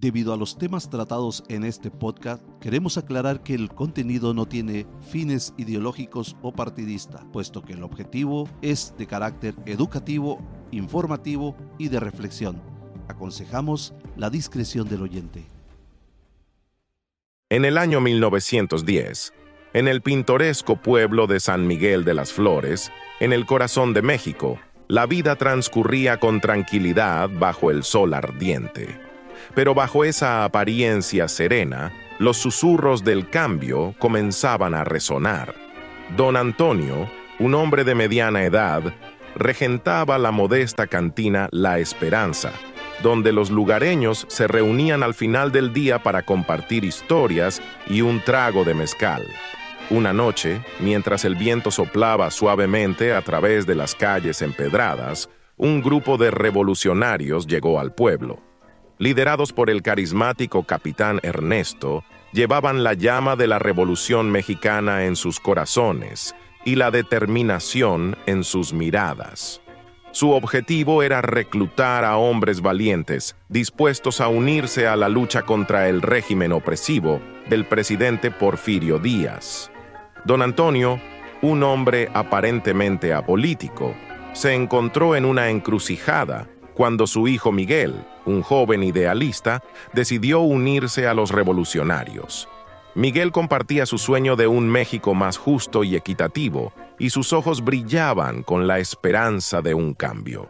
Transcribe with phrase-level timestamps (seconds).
[0.00, 4.86] Debido a los temas tratados en este podcast, queremos aclarar que el contenido no tiene
[5.10, 10.40] fines ideológicos o partidista, puesto que el objetivo es de carácter educativo,
[10.70, 12.62] informativo y de reflexión.
[13.08, 15.44] Aconsejamos la discreción del oyente.
[17.50, 19.34] En el año 1910,
[19.74, 22.90] en el pintoresco pueblo de San Miguel de las Flores,
[23.20, 24.58] en el corazón de México,
[24.88, 29.09] la vida transcurría con tranquilidad bajo el sol ardiente
[29.54, 35.54] pero bajo esa apariencia serena, los susurros del cambio comenzaban a resonar.
[36.16, 38.82] Don Antonio, un hombre de mediana edad,
[39.34, 42.52] regentaba la modesta cantina La Esperanza,
[43.02, 48.64] donde los lugareños se reunían al final del día para compartir historias y un trago
[48.64, 49.24] de mezcal.
[49.88, 56.16] Una noche, mientras el viento soplaba suavemente a través de las calles empedradas, un grupo
[56.16, 58.49] de revolucionarios llegó al pueblo
[59.00, 65.40] liderados por el carismático capitán Ernesto, llevaban la llama de la Revolución Mexicana en sus
[65.40, 69.62] corazones y la determinación en sus miradas.
[70.12, 76.02] Su objetivo era reclutar a hombres valientes, dispuestos a unirse a la lucha contra el
[76.02, 79.70] régimen opresivo del presidente Porfirio Díaz.
[80.26, 81.00] Don Antonio,
[81.40, 83.94] un hombre aparentemente apolítico,
[84.34, 91.14] se encontró en una encrucijada cuando su hijo Miguel, un joven idealista, decidió unirse a
[91.14, 92.48] los revolucionarios.
[92.94, 98.42] Miguel compartía su sueño de un México más justo y equitativo, y sus ojos brillaban
[98.42, 100.48] con la esperanza de un cambio.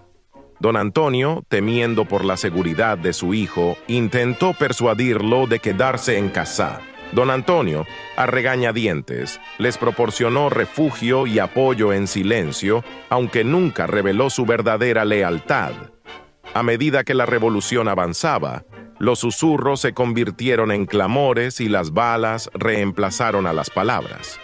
[0.59, 6.81] Don Antonio, temiendo por la seguridad de su hijo, intentó persuadirlo de quedarse en casa.
[7.13, 14.47] Don Antonio, a regañadientes, les proporcionó refugio y apoyo en silencio, aunque nunca reveló su
[14.47, 15.73] verdadera lealtad
[16.55, 18.65] a medida que la revolución avanzaba,
[18.99, 24.39] los susurros se convirtieron en clamores y las balas reemplazaron a las palabras.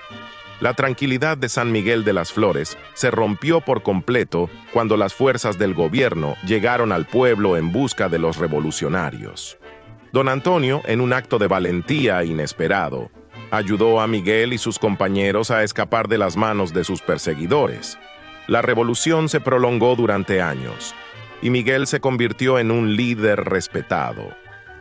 [0.61, 5.59] La tranquilidad de San Miguel de las Flores se rompió por completo cuando las fuerzas
[5.59, 9.59] del gobierno llegaron al pueblo en busca de los revolucionarios.
[10.13, 13.11] Don Antonio, en un acto de valentía inesperado,
[13.51, 17.99] ayudó a Miguel y sus compañeros a escapar de las manos de sus perseguidores.
[18.47, 20.95] La revolución se prolongó durante años
[21.43, 24.35] y Miguel se convirtió en un líder respetado.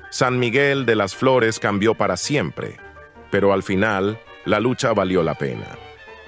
[0.10, 2.78] San Miguel de las Flores cambió para siempre,
[3.32, 5.68] pero al final la lucha valió la pena.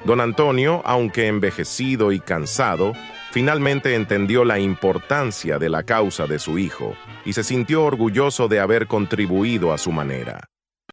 [0.03, 2.93] Don Antonio, aunque envejecido y cansado,
[3.31, 6.95] finalmente entendió la importancia de la causa de su hijo
[7.25, 10.49] y se sintió orgulloso de haber contribuido a su manera.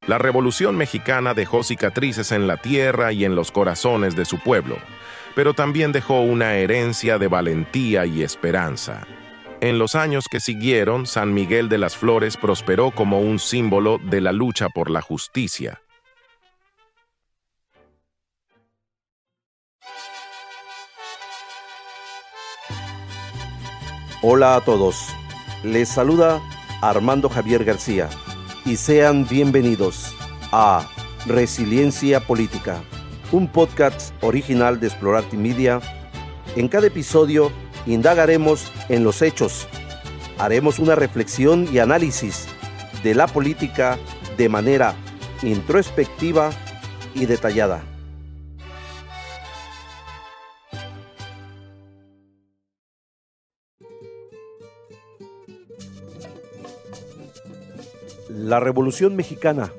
[0.07, 4.77] La Revolución Mexicana dejó cicatrices en la tierra y en los corazones de su pueblo,
[5.35, 9.07] pero también dejó una herencia de valentía y esperanza.
[9.65, 14.21] En los años que siguieron, San Miguel de las Flores prosperó como un símbolo de
[14.21, 15.81] la lucha por la justicia.
[24.21, 25.07] Hola a todos,
[25.63, 26.43] les saluda
[26.83, 28.11] Armando Javier García
[28.67, 30.15] y sean bienvenidos
[30.53, 30.87] a
[31.25, 32.83] Resiliencia Política,
[33.33, 35.81] un podcast original de Explorarte Media.
[36.55, 37.51] En cada episodio
[37.87, 39.67] indagaremos en los hechos,
[40.39, 42.47] haremos una reflexión y análisis
[43.03, 43.99] de la política
[44.37, 44.95] de manera
[45.43, 46.51] introspectiva
[47.15, 47.83] y detallada.
[58.29, 59.73] La Revolución Mexicana,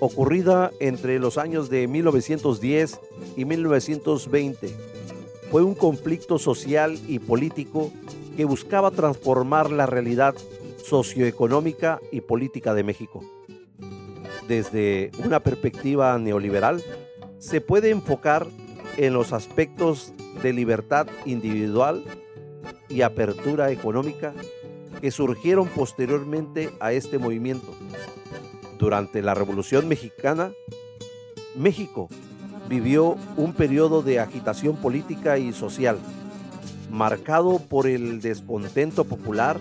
[0.00, 3.00] ocurrida entre los años de 1910
[3.36, 4.95] y 1920,
[5.50, 7.92] fue un conflicto social y político
[8.36, 10.34] que buscaba transformar la realidad
[10.84, 13.24] socioeconómica y política de México.
[14.48, 16.82] Desde una perspectiva neoliberal,
[17.38, 18.46] se puede enfocar
[18.96, 20.12] en los aspectos
[20.42, 22.04] de libertad individual
[22.88, 24.32] y apertura económica
[25.00, 27.74] que surgieron posteriormente a este movimiento.
[28.78, 30.52] Durante la Revolución Mexicana,
[31.56, 32.08] México
[32.68, 35.98] vivió un periodo de agitación política y social,
[36.90, 39.58] marcado por el descontento popular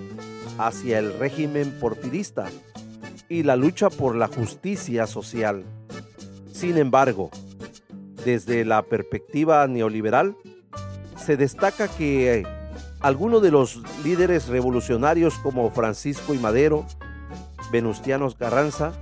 [0.57, 2.47] hacia el régimen porfirista
[3.29, 5.63] y la lucha por la justicia social.
[6.51, 7.31] Sin embargo,
[8.23, 10.35] desde la perspectiva neoliberal,
[11.17, 12.45] se destaca que
[13.01, 16.85] algunos de los líderes revolucionarios como Francisco y Madero,
[17.71, 18.93] Venustiano Carranza,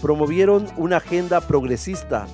[0.00, 2.26] promovieron una agenda progresista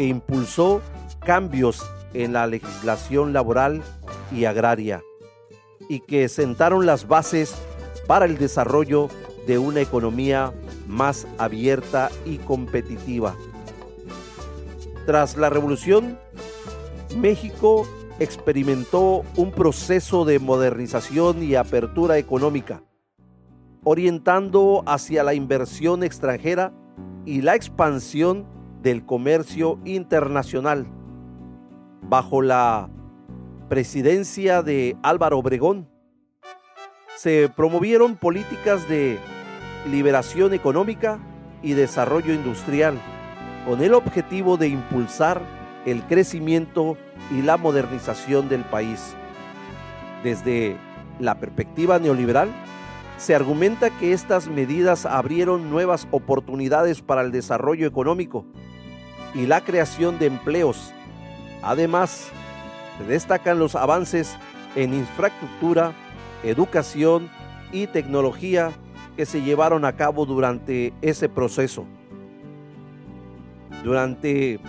[0.00, 0.80] que impulsó
[1.26, 1.82] cambios
[2.14, 3.82] en la legislación laboral
[4.32, 5.02] y agraria
[5.90, 7.54] y que sentaron las bases
[8.06, 9.10] para el desarrollo
[9.46, 10.54] de una economía
[10.88, 13.36] más abierta y competitiva.
[15.04, 16.18] Tras la revolución,
[17.18, 17.86] México
[18.20, 22.82] experimentó un proceso de modernización y apertura económica,
[23.84, 26.72] orientando hacia la inversión extranjera
[27.26, 30.86] y la expansión del comercio internacional.
[32.02, 32.90] Bajo la
[33.68, 35.88] presidencia de Álvaro Obregón,
[37.16, 39.18] se promovieron políticas de
[39.90, 41.18] liberación económica
[41.62, 42.98] y desarrollo industrial,
[43.66, 45.42] con el objetivo de impulsar
[45.84, 46.96] el crecimiento
[47.30, 49.14] y la modernización del país.
[50.24, 50.76] Desde
[51.18, 52.48] la perspectiva neoliberal,
[53.18, 58.46] se argumenta que estas medidas abrieron nuevas oportunidades para el desarrollo económico
[59.34, 60.92] y la creación de empleos.
[61.62, 62.30] Además,
[62.98, 64.36] se destacan los avances
[64.74, 65.92] en infraestructura,
[66.42, 67.30] educación
[67.72, 68.72] y tecnología
[69.16, 71.84] que se llevaron a cabo durante ese proceso.
[73.84, 74.60] Durante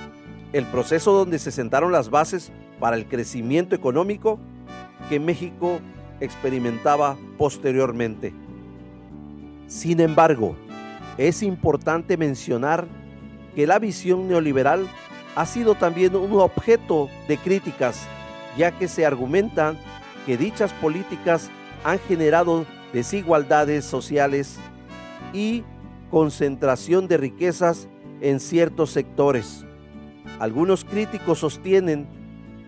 [0.53, 4.39] el proceso donde se sentaron las bases para el crecimiento económico
[5.09, 5.79] que México
[6.19, 8.33] experimentaba posteriormente.
[9.67, 10.55] Sin embargo,
[11.17, 12.87] es importante mencionar
[13.55, 14.87] que la visión neoliberal
[15.35, 18.07] ha sido también un objeto de críticas,
[18.57, 19.77] ya que se argumentan
[20.25, 21.49] que dichas políticas
[21.83, 24.59] han generado desigualdades sociales
[25.33, 25.63] y
[26.09, 27.87] concentración de riquezas
[28.19, 29.65] en ciertos sectores.
[30.39, 32.07] Algunos críticos sostienen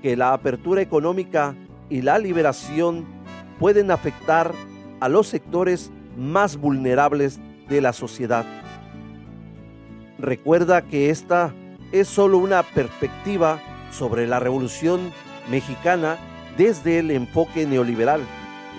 [0.02, 1.56] que la apertura económica
[1.90, 3.06] y la liberación
[3.60, 4.52] pueden afectar
[5.00, 7.40] a los sectores más vulnerables
[7.70, 8.46] de la sociedad.
[10.20, 11.54] Recuerda que esta
[11.92, 13.60] es solo una perspectiva
[13.92, 15.12] sobre la revolución
[15.50, 16.18] mexicana
[16.58, 18.22] desde el enfoque neoliberal.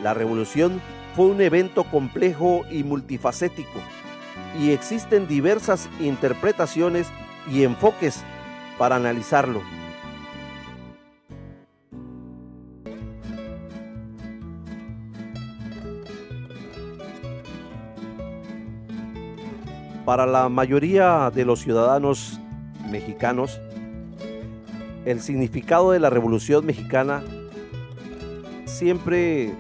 [0.03, 0.81] La revolución
[1.15, 3.81] fue un evento complejo y multifacético
[4.61, 7.09] y existen diversas interpretaciones
[7.51, 8.23] y enfoques
[8.79, 9.63] para analizarlo.
[20.05, 22.39] Para la mayoría de los ciudadanos
[22.91, 23.59] mexicanos,
[25.07, 27.23] el significado de la Revolución Mexicana
[28.67, 29.55] siempre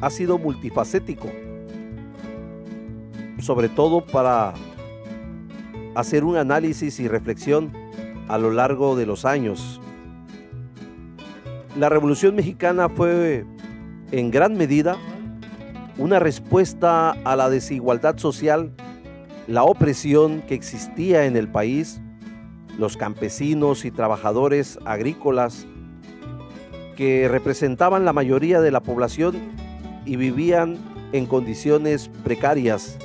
[0.00, 1.28] ha sido multifacético,
[3.38, 4.54] sobre todo para
[5.94, 7.70] hacer un análisis y reflexión
[8.28, 9.78] a lo largo de los años.
[11.78, 13.44] La Revolución Mexicana fue
[14.10, 14.96] en gran medida
[15.98, 18.72] una respuesta a la desigualdad social
[19.46, 22.00] la opresión que existía en el país,
[22.78, 25.66] los campesinos y trabajadores agrícolas
[26.96, 29.36] que representaban la mayoría de la población
[30.04, 30.78] y vivían
[31.12, 32.98] en condiciones precarias,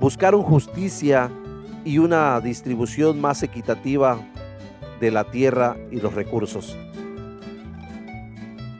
[0.00, 1.30] buscaron justicia
[1.84, 4.18] y una distribución más equitativa
[5.00, 6.76] de la tierra y los recursos.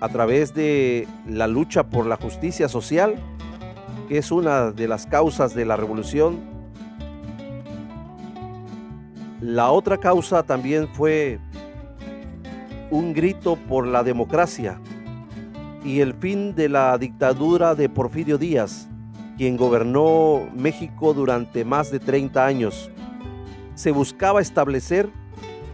[0.01, 3.17] A través de la lucha por la justicia social,
[4.09, 6.56] que es una de las causas de la revolución,
[9.47, 11.39] la otra causa también fue
[12.91, 14.81] un grito por la democracia
[15.85, 18.89] y el fin de la dictadura de Porfirio Díaz,
[19.37, 22.91] quien gobernó México durante más de 30 años.
[23.77, 25.09] Se buscaba establecer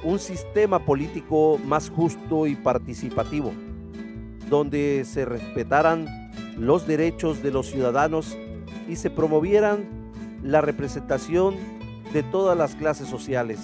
[0.05, 3.55] un sistema político más justo y participativo,
[4.51, 6.05] donde se respetaran
[6.59, 8.37] los derechos de los ciudadanos
[8.87, 9.87] y se promovieran
[10.43, 11.55] la representación
[12.13, 13.59] de todas las clases sociales.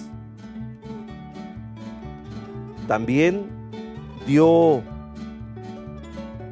[2.87, 3.45] También
[4.25, 4.81] dio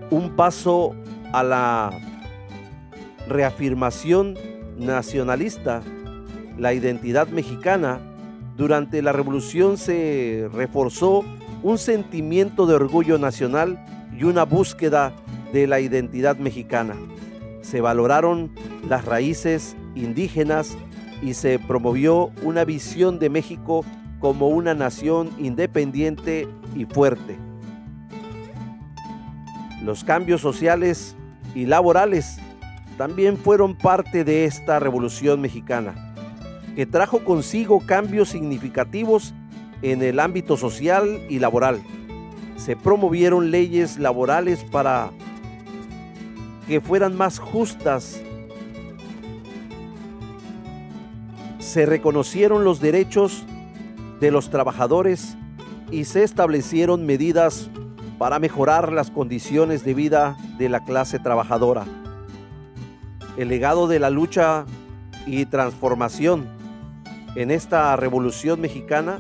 [0.10, 0.96] un paso
[1.34, 1.92] a la
[3.28, 4.36] reafirmación
[4.78, 5.82] nacionalista,
[6.58, 8.00] la identidad mexicana.
[8.56, 11.24] Durante la revolución se reforzó
[11.64, 13.84] un sentimiento de orgullo nacional
[14.18, 15.14] y una búsqueda
[15.52, 16.96] de la identidad mexicana.
[17.62, 18.52] Se valoraron
[18.88, 20.78] las raíces indígenas
[21.22, 23.84] y se promovió una visión de México
[24.20, 27.38] como una nación independiente y fuerte.
[29.84, 31.16] Los cambios sociales
[31.56, 32.40] y laborales
[32.98, 36.14] también fueron parte de esta revolución mexicana,
[36.76, 39.34] que trajo consigo cambios significativos
[39.82, 41.80] en el ámbito social y laboral.
[42.56, 45.12] Se promovieron leyes laborales para
[46.68, 48.22] que fueran más justas
[51.68, 53.44] se reconocieron los derechos
[54.22, 55.36] de los trabajadores
[55.92, 57.70] y se establecieron medidas
[58.18, 61.86] para mejorar las condiciones de vida de la clase trabajadora.
[63.36, 64.66] el legado de la lucha
[65.28, 66.48] y transformación
[67.36, 69.20] en esta revolución mexicana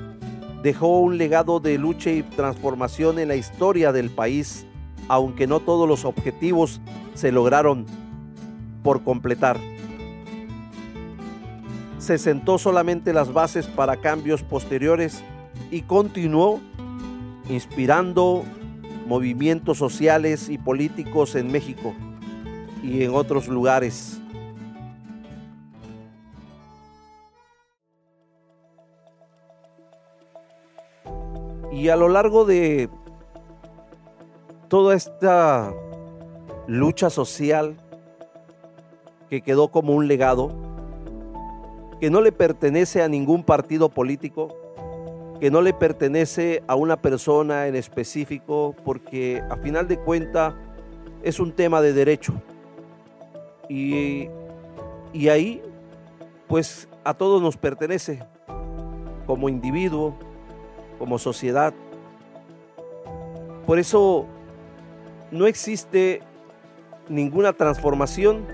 [0.63, 4.65] dejó un legado de lucha y transformación en la historia del país,
[5.09, 6.81] aunque no todos los objetivos
[7.13, 7.85] se lograron
[8.83, 9.59] por completar.
[12.07, 15.25] Se sentó solamente las bases para cambios posteriores
[15.71, 16.61] y continuó
[17.49, 18.45] inspirando
[19.07, 21.93] movimientos sociales y políticos en México
[22.81, 24.21] y en otros lugares.
[31.73, 32.89] Y a lo largo de
[34.69, 35.73] toda esta
[36.67, 37.75] lucha social
[39.29, 40.66] que quedó como un legado,
[41.99, 44.55] que no le pertenece a ningún partido político,
[45.39, 50.55] que no le pertenece a una persona en específico, porque a final de cuenta
[51.23, 52.33] es un tema de derecho.
[53.69, 54.29] Y,
[55.13, 55.61] y ahí,
[56.47, 58.19] pues a todos nos pertenece,
[59.25, 60.15] como individuo,
[60.99, 61.73] como sociedad.
[63.65, 64.25] Por eso
[65.31, 66.21] no existe
[67.09, 68.45] ninguna transformación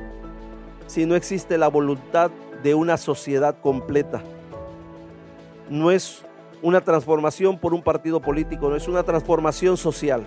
[0.87, 2.31] si no existe la voluntad
[2.63, 4.23] de una sociedad completa.
[5.69, 6.23] No es
[6.61, 10.23] una transformación por un partido político, no es una transformación social,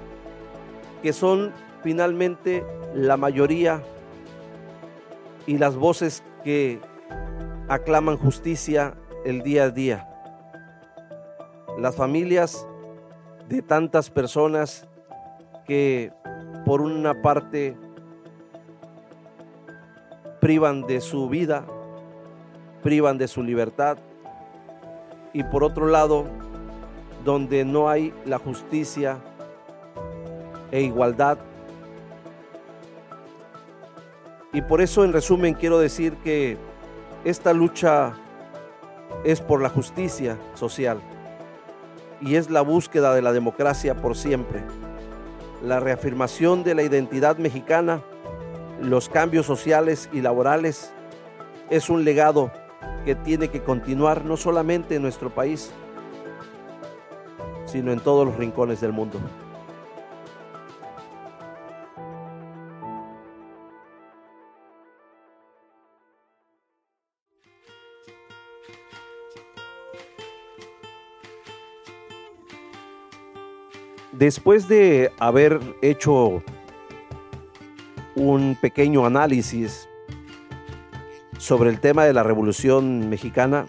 [1.03, 1.53] que son
[1.83, 2.65] finalmente
[2.95, 3.83] la mayoría
[5.47, 6.81] y las voces que
[7.69, 10.09] aclaman justicia el día a día.
[11.79, 12.67] Las familias
[13.49, 14.87] de tantas personas
[15.67, 16.13] que
[16.65, 17.77] por una parte
[20.41, 21.67] privan de su vida,
[22.87, 23.99] privan de su libertad,
[25.33, 26.25] y por otro lado,
[27.25, 29.19] donde no hay la justicia
[30.71, 31.37] e igualdad.
[34.53, 36.59] Y por eso, en resumen, quiero decir que
[37.25, 38.15] esta lucha
[39.25, 41.01] es por la justicia social.
[42.21, 44.63] Y es la búsqueda de la democracia por siempre,
[45.61, 48.01] la reafirmación de la identidad mexicana,
[48.81, 50.93] los cambios sociales y laborales,
[51.69, 52.53] es un legado
[53.07, 55.71] que tiene que continuar no solamente en nuestro país,
[57.65, 59.21] sino en todos los rincones del mundo.
[74.11, 76.43] Después de haber hecho
[78.17, 79.89] un pequeño análisis
[81.47, 83.67] sobre el tema de la Revolución Mexicana,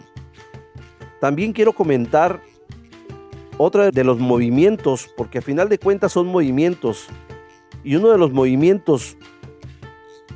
[1.21, 2.41] también quiero comentar
[3.59, 7.07] otro de los movimientos, porque a final de cuentas son movimientos,
[7.83, 9.15] y uno de los movimientos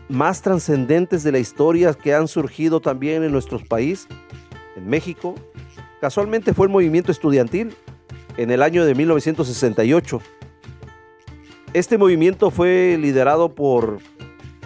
[0.08, 4.08] más trascendentes de la historia que han surgido también en nuestro país,
[4.76, 5.34] en México,
[6.00, 7.74] casualmente fue el movimiento estudiantil
[8.38, 10.22] en el año de 1968.
[11.74, 13.98] Este movimiento fue liderado por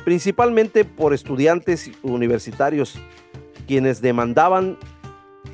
[0.06, 2.96] principalmente por estudiantes universitarios,
[3.68, 4.78] quienes demandaban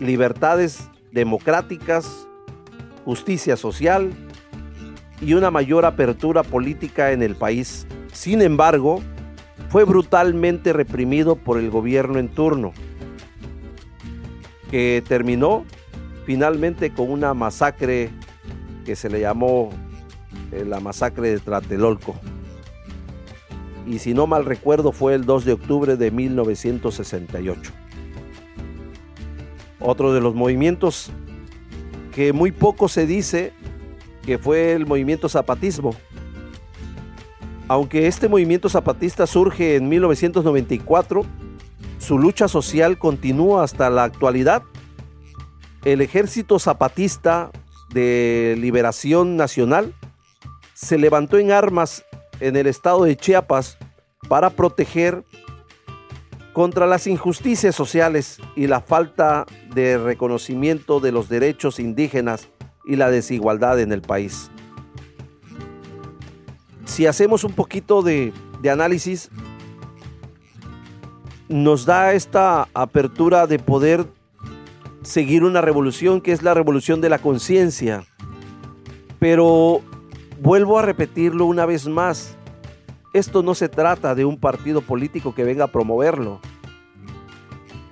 [0.01, 2.27] libertades democráticas,
[3.05, 4.11] justicia social
[5.21, 7.87] y una mayor apertura política en el país.
[8.11, 9.01] Sin embargo,
[9.69, 12.73] fue brutalmente reprimido por el gobierno en turno,
[14.69, 15.63] que terminó
[16.25, 18.09] finalmente con una masacre
[18.83, 19.69] que se le llamó
[20.51, 22.19] eh, la masacre de Tlatelolco
[23.91, 27.71] y si no mal recuerdo fue el 2 de octubre de 1968.
[29.79, 31.11] Otro de los movimientos
[32.15, 33.53] que muy poco se dice
[34.25, 35.95] que fue el movimiento zapatismo.
[37.67, 41.25] Aunque este movimiento zapatista surge en 1994,
[41.99, 44.63] su lucha social continúa hasta la actualidad.
[45.83, 47.51] El ejército zapatista
[47.93, 49.93] de liberación nacional
[50.73, 52.05] se levantó en armas
[52.41, 53.77] en el estado de Chiapas
[54.27, 55.23] para proteger
[56.53, 62.49] contra las injusticias sociales y la falta de reconocimiento de los derechos indígenas
[62.85, 64.51] y la desigualdad en el país.
[66.85, 68.33] Si hacemos un poquito de,
[68.69, 69.29] análisis,
[71.47, 74.05] nos da esta apertura de poder
[75.03, 78.03] seguir una revolución que es la revolución de la conciencia.
[79.19, 79.81] Pero
[80.41, 82.35] Vuelvo a repetirlo una vez más.
[83.13, 86.39] Esto no se trata de un partido político que venga a promoverlo.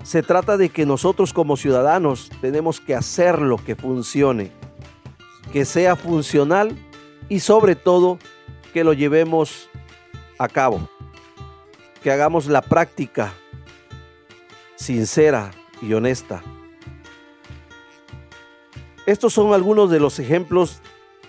[0.02, 4.52] Se trata de que nosotros como ciudadanos tenemos que hacer lo que funcione,
[5.54, 6.76] que sea funcional
[7.30, 8.18] y sobre todo
[8.74, 9.70] que lo llevemos
[10.40, 10.90] a cabo.
[12.02, 13.34] que hagamos la práctica
[14.76, 15.52] sincera
[15.82, 16.42] y honesta.
[19.06, 20.82] Estos son algunos de los ejemplos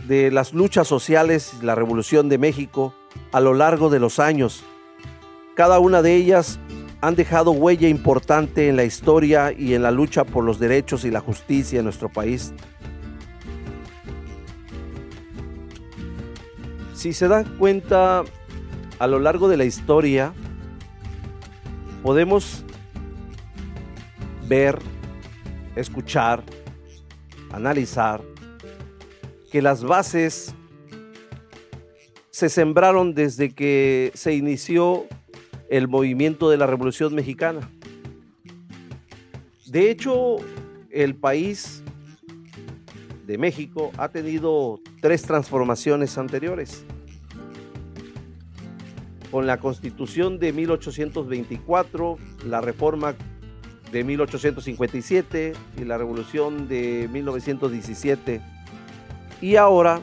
[0.06, 2.94] de las luchas sociales y la revolución de México
[3.32, 4.64] a lo largo de los años.
[5.54, 6.58] Cada una de ellas
[7.00, 11.10] han dejado huella importante en la historia y en la lucha por los derechos y
[11.10, 12.52] la justicia en nuestro país.
[16.94, 18.24] Si se dan cuenta,
[18.98, 20.34] a lo largo de la historia,
[22.02, 22.64] podemos
[24.46, 24.78] ver,
[25.76, 26.42] escuchar,
[27.52, 28.20] analizar
[29.50, 30.54] que las bases
[32.30, 35.06] se sembraron desde que se inició
[35.68, 37.70] el movimiento de la Revolución Mexicana.
[39.66, 40.36] De hecho,
[40.90, 41.82] el país
[43.26, 46.84] de México ha tenido tres transformaciones anteriores.
[49.30, 53.14] Con la constitución de 1824, la reforma
[53.92, 58.40] de 1857 y la revolución de 1917
[59.40, 60.00] y ahora,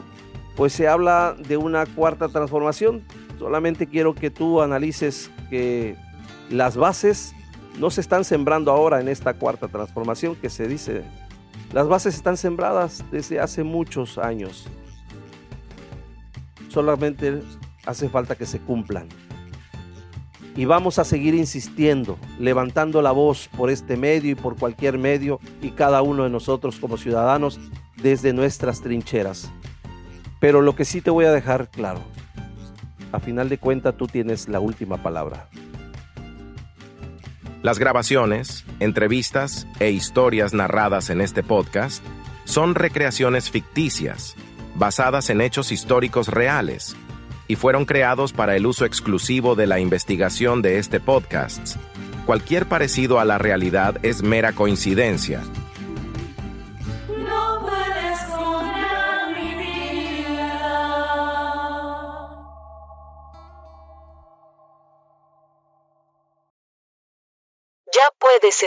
[0.56, 3.04] pues se habla de una cuarta transformación.
[3.38, 5.96] Solamente quiero que tú analices que
[6.50, 7.34] las bases
[7.78, 11.04] no se están sembrando ahora en esta cuarta transformación que se dice.
[11.72, 14.66] Las bases están sembradas desde hace muchos años.
[16.68, 17.40] Solamente
[17.86, 19.08] hace falta que se cumplan.
[20.56, 25.38] Y vamos a seguir insistiendo, levantando la voz por este medio y por cualquier medio
[25.62, 27.60] y cada uno de nosotros como ciudadanos
[28.02, 29.50] desde nuestras trincheras.
[30.40, 32.00] Pero lo que sí te voy a dejar claro,
[33.12, 35.48] a final de cuentas tú tienes la última palabra.
[37.62, 42.04] Las grabaciones, entrevistas e historias narradas en este podcast
[42.44, 44.36] son recreaciones ficticias,
[44.76, 46.96] basadas en hechos históricos reales,
[47.48, 51.76] y fueron creados para el uso exclusivo de la investigación de este podcast.
[52.26, 55.42] Cualquier parecido a la realidad es mera coincidencia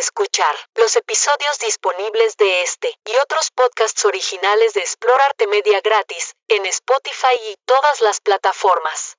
[0.02, 6.66] escuchar los episodios disponibles de este y otros podcasts originales de Explorarte Media gratis en
[6.66, 9.18] Spotify y todas las plataformas.